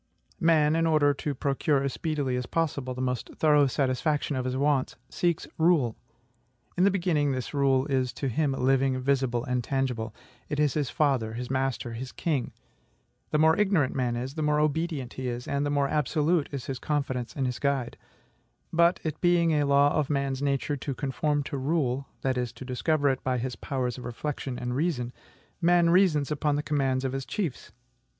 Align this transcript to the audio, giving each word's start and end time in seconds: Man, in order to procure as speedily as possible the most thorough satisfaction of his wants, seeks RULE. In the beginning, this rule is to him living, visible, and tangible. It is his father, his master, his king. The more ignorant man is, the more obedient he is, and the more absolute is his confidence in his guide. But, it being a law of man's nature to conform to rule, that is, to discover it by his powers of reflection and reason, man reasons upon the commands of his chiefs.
Man, 0.39 0.75
in 0.75 0.87
order 0.87 1.13
to 1.13 1.35
procure 1.35 1.83
as 1.83 1.93
speedily 1.93 2.35
as 2.35 2.47
possible 2.47 2.95
the 2.95 3.03
most 3.03 3.29
thorough 3.35 3.67
satisfaction 3.67 4.35
of 4.35 4.45
his 4.45 4.57
wants, 4.57 4.95
seeks 5.09 5.45
RULE. 5.59 5.95
In 6.75 6.85
the 6.85 6.89
beginning, 6.89 7.33
this 7.33 7.53
rule 7.53 7.85
is 7.85 8.11
to 8.13 8.27
him 8.27 8.53
living, 8.53 8.99
visible, 8.99 9.45
and 9.45 9.63
tangible. 9.63 10.11
It 10.49 10.59
is 10.59 10.73
his 10.73 10.89
father, 10.89 11.33
his 11.33 11.51
master, 11.51 11.93
his 11.93 12.11
king. 12.11 12.51
The 13.29 13.37
more 13.37 13.55
ignorant 13.55 13.93
man 13.93 14.15
is, 14.15 14.33
the 14.33 14.41
more 14.41 14.59
obedient 14.59 15.13
he 15.13 15.27
is, 15.27 15.47
and 15.47 15.67
the 15.67 15.69
more 15.69 15.87
absolute 15.87 16.49
is 16.51 16.65
his 16.65 16.79
confidence 16.79 17.35
in 17.35 17.45
his 17.45 17.59
guide. 17.59 17.95
But, 18.73 18.99
it 19.03 19.21
being 19.21 19.51
a 19.51 19.67
law 19.67 19.93
of 19.93 20.09
man's 20.09 20.41
nature 20.41 20.77
to 20.77 20.95
conform 20.95 21.43
to 21.43 21.59
rule, 21.59 22.07
that 22.21 22.39
is, 22.39 22.51
to 22.53 22.65
discover 22.65 23.09
it 23.09 23.23
by 23.23 23.37
his 23.37 23.55
powers 23.55 23.99
of 23.99 24.05
reflection 24.05 24.57
and 24.57 24.75
reason, 24.75 25.13
man 25.61 25.91
reasons 25.91 26.31
upon 26.31 26.55
the 26.55 26.63
commands 26.63 27.05
of 27.05 27.13
his 27.13 27.23
chiefs. 27.27 27.71